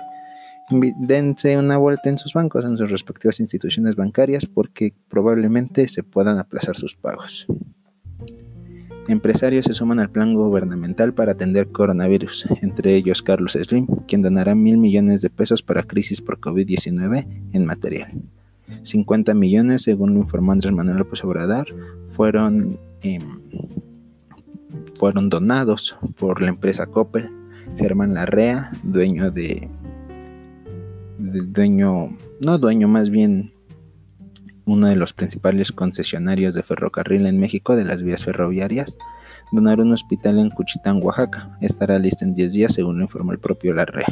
dense 1.00 1.58
una 1.58 1.78
vuelta 1.78 2.10
en 2.10 2.18
sus 2.18 2.34
bancos, 2.34 2.64
en 2.66 2.78
sus 2.78 2.90
respectivas 2.90 3.40
instituciones 3.40 3.96
bancarias, 3.96 4.46
porque 4.46 4.94
probablemente 5.10 5.88
se 5.88 6.04
puedan 6.04 6.38
aplazar 6.38 6.76
sus 6.78 6.96
pagos. 6.96 7.48
Empresarios 9.08 9.66
se 9.66 9.74
suman 9.74 10.00
al 10.00 10.10
plan 10.10 10.34
gubernamental 10.34 11.14
para 11.14 11.34
atender 11.34 11.68
coronavirus, 11.68 12.46
entre 12.62 12.96
ellos 12.96 13.22
Carlos 13.22 13.58
Slim, 13.62 13.88
quien 14.08 14.22
donará 14.22 14.56
mil 14.56 14.78
millones 14.78 15.22
de 15.22 15.30
pesos 15.30 15.62
para 15.62 15.84
crisis 15.84 16.22
por 16.22 16.40
COVID-19 16.40 17.26
en 17.54 17.66
material. 17.66 18.12
50 18.84 19.34
millones, 19.34 19.84
según 19.84 20.14
lo 20.14 20.20
informó 20.22 20.52
Andrés 20.52 20.74
Manuel 20.74 21.00
López 21.00 21.24
Obrador, 21.24 21.68
fueron, 22.12 22.78
em, 23.02 23.22
fueron 24.96 25.30
donados 25.30 25.96
por 26.18 26.42
la 26.42 26.50
empresa 26.50 26.86
Coppel. 26.86 27.30
Germán 27.78 28.14
Larrea, 28.14 28.72
dueño 28.84 29.32
de, 29.32 29.68
de 31.18 31.42
dueño, 31.42 32.10
no 32.42 32.58
dueño, 32.58 32.88
más 32.88 33.10
bien 33.10 33.52
uno 34.66 34.88
de 34.88 34.96
los 34.96 35.14
principales 35.14 35.72
concesionarios 35.72 36.54
de 36.54 36.64
ferrocarril 36.64 37.26
en 37.26 37.40
México 37.40 37.76
de 37.76 37.86
las 37.86 38.04
vías 38.04 38.24
ferroviarias, 38.24 38.98
donar 39.52 39.82
un 39.82 39.94
hospital 39.94 40.40
en 40.40 40.50
Cuchitán, 40.50 41.02
Oaxaca. 41.04 41.58
Estará 41.62 42.00
listo 42.00 42.26
en 42.26 42.34
10 42.34 42.54
días, 42.54 42.74
según 42.74 42.98
lo 42.98 43.04
informó 43.04 43.32
el 43.32 43.40
propio 43.40 43.74
Larrea. 43.74 44.08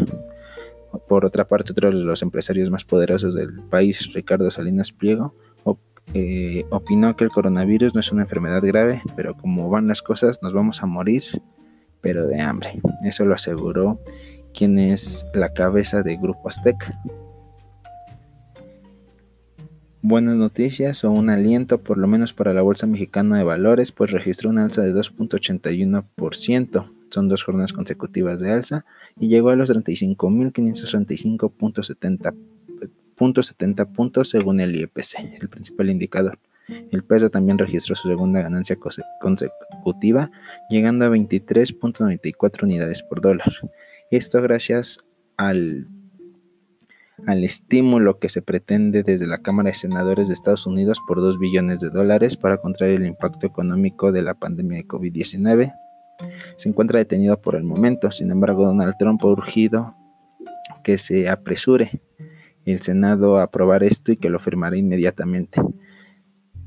Por 1.07 1.25
otra 1.25 1.45
parte, 1.45 1.71
otro 1.71 1.89
de 1.89 1.97
los 1.97 2.21
empresarios 2.21 2.69
más 2.69 2.83
poderosos 2.83 3.35
del 3.35 3.61
país, 3.69 4.11
Ricardo 4.13 4.49
Salinas 4.49 4.91
Pliego, 4.91 5.33
eh, 6.15 6.65
opinó 6.71 7.15
que 7.15 7.23
el 7.23 7.29
coronavirus 7.29 7.93
no 7.93 7.99
es 7.99 8.11
una 8.11 8.23
enfermedad 8.23 8.63
grave, 8.63 9.03
pero 9.15 9.35
como 9.35 9.69
van 9.69 9.87
las 9.87 10.01
cosas 10.01 10.41
nos 10.41 10.53
vamos 10.53 10.81
a 10.81 10.87
morir, 10.87 11.23
pero 12.01 12.27
de 12.27 12.41
hambre. 12.41 12.81
Eso 13.03 13.25
lo 13.25 13.35
aseguró 13.35 13.99
quien 14.53 14.79
es 14.79 15.25
la 15.33 15.53
cabeza 15.53 16.01
del 16.01 16.17
Grupo 16.17 16.49
Azteca. 16.49 16.99
Buenas 20.01 20.37
noticias 20.37 21.03
o 21.03 21.11
un 21.11 21.29
aliento 21.29 21.79
por 21.79 21.97
lo 21.97 22.07
menos 22.07 22.31
para 22.31 22.53
la 22.53 22.61
Bolsa 22.61 22.87
Mexicana 22.87 23.37
de 23.37 23.43
Valores, 23.43 23.91
pues 23.91 24.11
registró 24.11 24.49
una 24.49 24.63
alza 24.63 24.81
de 24.81 24.93
2.81%. 24.93 26.85
Son 27.09 27.27
dos 27.27 27.43
jornadas 27.43 27.73
consecutivas 27.73 28.39
de 28.39 28.51
alza 28.51 28.85
y 29.19 29.27
llegó 29.27 29.49
a 29.49 29.57
los 29.57 29.69
35.535.70 29.71 32.33
70 33.43 33.85
puntos 33.85 34.29
según 34.29 34.61
el 34.61 34.75
IEPC, 34.75 35.41
el 35.41 35.49
principal 35.49 35.89
indicador. 35.89 36.39
El 36.91 37.03
peso 37.03 37.29
también 37.29 37.57
registró 37.57 37.95
su 37.95 38.07
segunda 38.07 38.41
ganancia 38.41 38.77
consecutiva, 39.19 40.31
llegando 40.69 41.05
a 41.05 41.09
23.94 41.09 42.63
unidades 42.63 43.01
por 43.01 43.21
dólar. 43.21 43.51
Esto 44.11 44.41
gracias 44.41 44.99
al, 45.35 45.87
al 47.27 47.43
estímulo 47.43 48.19
que 48.19 48.29
se 48.29 48.41
pretende 48.41 49.03
desde 49.03 49.27
la 49.27 49.39
Cámara 49.39 49.69
de 49.69 49.75
Senadores 49.75 50.27
de 50.27 50.33
Estados 50.33 50.65
Unidos 50.65 50.99
por 51.07 51.19
2 51.19 51.39
billones 51.39 51.79
de 51.79 51.89
dólares 51.89 52.37
para 52.37 52.57
contraer 52.57 52.95
el 52.95 53.05
impacto 53.05 53.45
económico 53.47 54.11
de 54.11 54.21
la 54.21 54.33
pandemia 54.33 54.77
de 54.77 54.87
COVID-19. 54.87 55.73
Se 56.57 56.69
encuentra 56.69 56.99
detenido 56.99 57.41
por 57.41 57.55
el 57.55 57.63
momento, 57.63 58.11
sin 58.11 58.31
embargo 58.31 58.65
Donald 58.65 58.95
Trump 58.97 59.21
ha 59.23 59.27
urgido 59.27 59.95
que 60.83 60.97
se 60.97 61.29
apresure 61.29 62.01
el 62.65 62.81
Senado 62.81 63.37
a 63.37 63.43
aprobar 63.43 63.83
esto 63.83 64.11
y 64.11 64.17
que 64.17 64.29
lo 64.29 64.39
firmará 64.39 64.77
inmediatamente. 64.77 65.61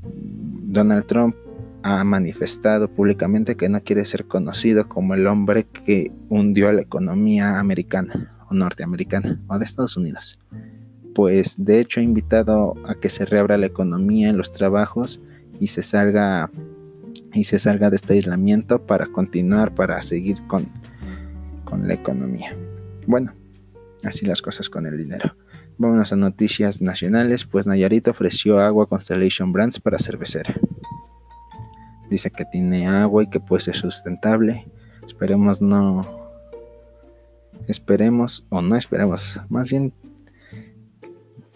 Donald 0.01 1.05
Trump 1.05 1.35
ha 1.83 2.03
manifestado 2.03 2.87
públicamente 2.87 3.55
que 3.55 3.69
no 3.69 3.81
quiere 3.81 4.05
ser 4.05 4.25
conocido 4.25 4.87
como 4.87 5.13
el 5.13 5.27
hombre 5.27 5.65
que 5.65 6.11
hundió 6.29 6.69
a 6.69 6.73
la 6.73 6.81
economía 6.81 7.59
americana 7.59 8.33
o 8.49 8.53
norteamericana 8.53 9.39
o 9.47 9.57
de 9.57 9.65
Estados 9.65 9.97
Unidos. 9.97 10.39
Pues 11.15 11.63
de 11.63 11.79
hecho 11.79 11.99
ha 11.99 12.03
invitado 12.03 12.75
a 12.87 12.95
que 12.95 13.09
se 13.09 13.25
reabra 13.25 13.57
la 13.57 13.67
economía 13.67 14.33
los 14.33 14.51
trabajos 14.51 15.19
y 15.59 15.67
se 15.67 15.83
salga 15.83 16.49
y 17.33 17.45
se 17.45 17.59
salga 17.59 17.89
de 17.89 17.95
este 17.95 18.13
aislamiento 18.13 18.85
para 18.85 19.07
continuar, 19.07 19.73
para 19.73 20.01
seguir 20.01 20.37
con, 20.47 20.67
con 21.65 21.87
la 21.87 21.95
economía. 21.95 22.55
Bueno, 23.07 23.33
así 24.03 24.25
las 24.25 24.41
cosas 24.41 24.69
con 24.69 24.85
el 24.85 24.97
dinero. 24.97 25.33
Vámonos 25.77 26.13
a 26.13 26.15
noticias 26.15 26.81
nacionales, 26.81 27.45
pues 27.45 27.65
Nayarit 27.65 28.07
ofreció 28.07 28.59
agua 28.59 28.87
Constellation 28.87 29.51
Brands 29.51 29.79
para 29.79 29.97
cervecera. 29.97 30.53
Dice 32.09 32.29
que 32.29 32.45
tiene 32.45 32.87
agua 32.87 33.23
y 33.23 33.29
que 33.29 33.39
puede 33.39 33.61
ser 33.61 33.75
sustentable. 33.75 34.65
Esperemos 35.05 35.61
no... 35.61 36.22
Esperemos 37.67 38.45
o 38.49 38.61
no 38.61 38.75
esperemos. 38.75 39.39
Más 39.49 39.69
bien, 39.69 39.93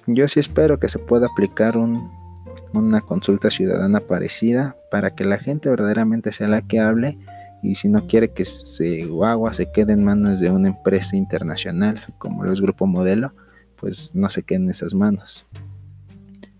yo 0.05 0.27
sí 0.27 0.39
espero 0.39 0.79
que 0.79 0.87
se 0.87 0.99
pueda 0.99 1.27
aplicar 1.27 1.77
una 1.77 3.01
consulta 3.01 3.49
ciudadana 3.49 3.99
parecida 3.99 4.75
para 4.89 5.13
que 5.15 5.25
la 5.25 5.37
gente 5.37 5.69
verdaderamente 5.69 6.31
sea 6.31 6.47
la 6.47 6.61
que 6.61 6.79
hable 6.79 7.17
y 7.61 7.75
si 7.75 7.89
no 7.89 8.07
quiere 8.07 8.31
que 8.31 8.45
su 8.45 9.25
agua 9.25 9.51
se 9.53 9.71
quede 9.71 9.93
en 9.93 10.03
manos 10.03 10.39
de 10.39 10.49
una 10.51 10.69
empresa 10.69 11.15
internacional 11.15 12.01
como 12.17 12.43
lo 12.43 12.53
es 12.53 12.61
Grupo 12.61 12.85
Modelo, 12.85 13.33
pues 13.77 14.15
no 14.15 14.29
se 14.29 14.43
quede 14.43 14.59
en 14.59 14.69
esas 14.69 14.93
manos. 14.93 15.45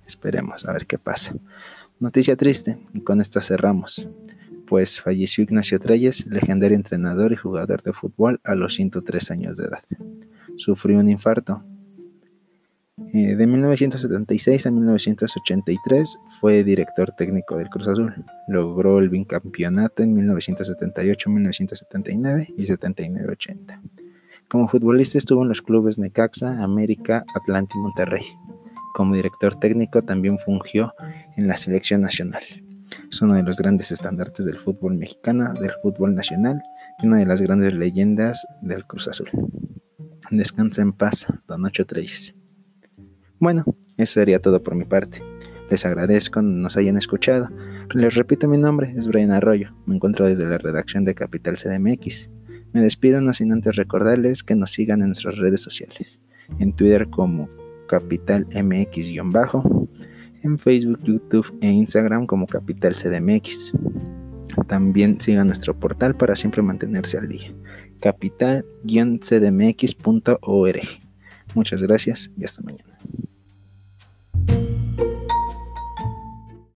Esperemos 0.06 0.66
a 0.66 0.74
ver 0.74 0.86
qué 0.86 0.98
pasa. 0.98 1.34
Noticia 2.00 2.36
triste, 2.36 2.80
y 2.94 3.02
con 3.02 3.22
esta 3.22 3.42
cerramos, 3.42 4.08
pues 4.68 5.02
falleció 5.02 5.44
Ignacio 5.44 5.80
Treyes, 5.80 6.28
legendario 6.28 6.76
entrenador 6.76 7.32
y 7.32 7.36
jugador 7.36 7.82
de 7.82 7.94
fútbol 7.94 8.40
a 8.44 8.54
los 8.54 8.76
103 8.76 9.32
años 9.32 9.58
de 9.58 9.66
edad. 9.66 9.84
Sufrió 10.58 11.00
un 11.00 11.10
infarto. 11.10 11.64
Eh, 13.14 13.36
de 13.36 13.48
1976 13.48 14.66
a 14.66 14.72
1983 14.72 16.18
fue 16.42 16.64
director 16.64 17.12
técnico 17.12 17.58
del 17.58 17.70
Cruz 17.70 17.88
Azul. 17.88 18.14
Logró 18.48 19.00
el 19.00 19.10
bicampeonato 19.10 20.04
en 20.04 20.14
1978, 20.14 21.30
1979 21.30 22.48
y 22.58 22.66
79-80. 22.66 23.80
Como 24.50 24.68
futbolista 24.68 25.18
estuvo 25.18 25.44
en 25.44 25.50
los 25.50 25.62
clubes 25.62 26.00
Necaxa, 26.00 26.64
América, 26.64 27.24
Atlante 27.36 27.74
y 27.76 27.80
Monterrey. 27.80 28.24
Como 28.94 29.16
director 29.16 29.60
técnico 29.60 30.04
también 30.04 30.40
fungió 30.40 30.94
en 31.36 31.48
la 31.48 31.58
selección 31.58 32.02
nacional. 32.02 32.44
Es 33.10 33.22
uno 33.22 33.34
de 33.36 33.44
los 33.44 33.58
grandes 33.58 33.92
estandartes 33.92 34.46
del 34.46 34.58
fútbol 34.58 34.96
mexicano, 34.96 35.54
del 35.54 35.72
fútbol 35.82 36.16
nacional 36.16 36.62
y 37.02 37.08
una 37.08 37.18
de 37.18 37.26
las 37.26 37.42
grandes 37.42 37.74
leyendas 37.74 38.46
del 38.62 38.86
Cruz 38.86 39.08
Azul. 39.08 39.30
Descansa 40.32 40.82
en 40.82 40.94
paz, 40.94 41.28
don 41.48 41.62
Nacho 41.62 41.86
Treyes. 41.86 42.36
Bueno, 43.40 43.64
eso 43.98 44.14
sería 44.16 44.42
todo 44.42 44.64
por 44.64 44.76
mi 44.76 44.84
parte. 44.84 45.22
Les 45.70 45.86
agradezco 45.86 46.42
nos 46.42 46.78
hayan 46.78 46.98
escuchado. 46.98 47.50
Les 47.94 48.16
repito 48.16 48.48
mi 48.48 48.58
nombre, 48.58 48.94
es 48.98 49.08
Brian 49.08 49.32
Arroyo. 49.32 49.74
Me 49.86 49.96
encuentro 49.96 50.26
desde 50.26 50.46
la 50.46 50.58
redacción 50.58 51.06
de 51.06 51.16
Capital 51.16 51.56
CDMX. 51.58 52.30
Me 52.74 52.82
despido 52.82 53.22
no 53.22 53.34
sin 53.34 53.52
antes 53.52 53.76
recordarles 53.76 54.44
que 54.44 54.56
nos 54.56 54.72
sigan 54.72 55.02
en 55.02 55.08
nuestras 55.08 55.38
redes 55.38 55.62
sociales. 55.62 56.20
En 56.60 56.74
Twitter 56.74 57.10
como 57.10 57.50
Capital 57.88 58.48
MX-bajo, 58.50 59.88
Facebook, 60.56 61.00
YouTube 61.04 61.48
e 61.62 61.68
Instagram 61.68 62.26
como 62.26 62.48
Capital 62.48 62.96
CDMX. 62.96 63.74
También 64.68 65.20
sigan 65.20 65.48
nuestro 65.48 65.76
portal 65.76 66.16
para 66.16 66.36
siempre 66.36 66.62
mantenerse 66.62 67.18
al 67.18 67.28
día. 67.28 67.52
Capital-cdmx.org. 68.00 70.82
Muchas 71.56 71.82
gracias 71.82 72.30
y 72.38 72.46
hasta 72.46 72.62
mañana. 72.62 73.00